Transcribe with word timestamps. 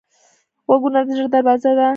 غوږونه 0.67 0.99
د 1.05 1.09
زړه 1.17 1.27
دروازه 1.33 1.71
ده 1.77 1.87